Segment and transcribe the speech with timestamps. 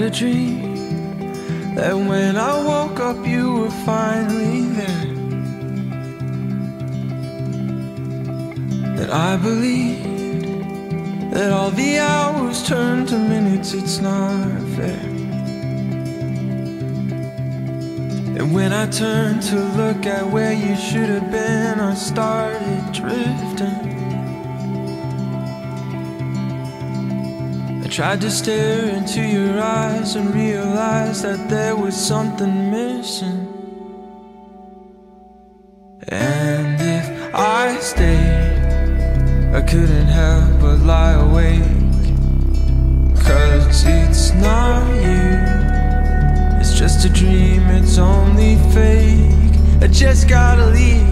[0.00, 5.14] a dream that when I woke up, you were finally there.
[8.96, 15.00] That I believed that all the hours turned to minutes, it's not fair.
[18.38, 23.97] And when I turned to look at where you should have been, I started drifting.
[27.98, 33.40] Tried to stare into your eyes and realize that there was something missing.
[36.06, 41.64] And if I stayed, I couldn't help but lie awake.
[43.26, 49.58] Cause it's not you, it's just a dream, it's only fake.
[49.82, 51.02] I just gotta leave.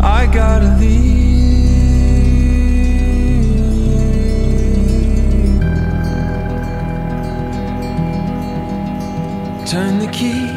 [0.00, 0.97] I gotta leave.
[10.18, 10.50] Key.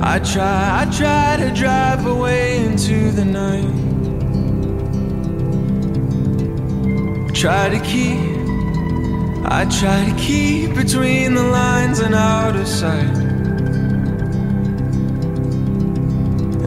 [0.00, 3.74] I try, I try to drive away into the night.
[7.34, 8.20] Try to keep,
[9.58, 13.16] I try to keep between the lines and out of sight.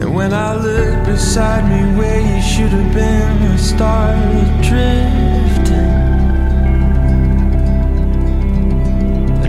[0.00, 5.40] And when I look beside me where you should have been, I started drifting.
[5.46, 5.49] I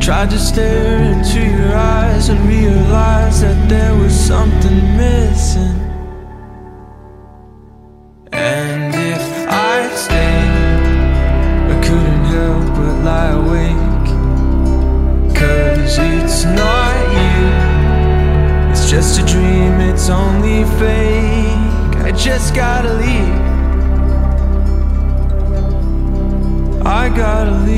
[0.01, 5.77] tried to stare into your eyes and realize that there was something missing.
[8.31, 10.89] And if I stayed,
[11.69, 14.07] I couldn't help but lie awake.
[15.35, 22.01] Cause it's not you, it's just a dream, it's only fake.
[22.07, 23.51] I just gotta leave.
[26.83, 27.70] I gotta leave.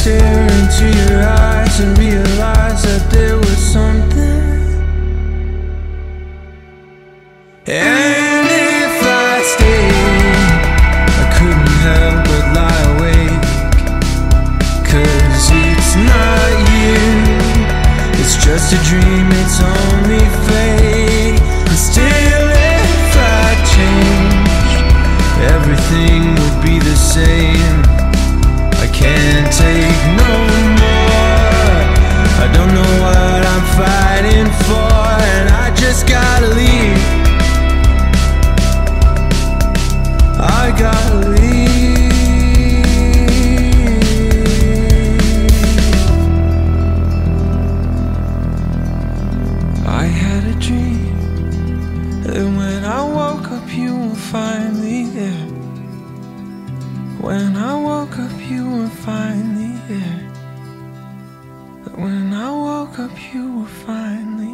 [0.00, 4.40] Stare into your eyes and realize that there was something.
[7.66, 10.56] And if I stayed,
[11.20, 13.44] I couldn't help but lie awake.
[14.88, 16.96] Cause it's not you,
[18.20, 21.40] it's just a dream, it's only fake.
[21.68, 24.78] And still, if I changed,
[25.54, 28.09] everything would be the same.
[28.82, 30.32] I can't take no
[30.80, 31.70] more.
[32.42, 34.92] I don't know what I'm fighting for,
[35.36, 37.02] and I just gotta leave.
[40.40, 41.60] I gotta leave.
[49.86, 51.16] I had a dream
[52.22, 55.59] that when I woke up, you were finally there.
[57.20, 60.20] When I woke up, you were finally there.
[61.94, 64.49] When I woke up, you were finally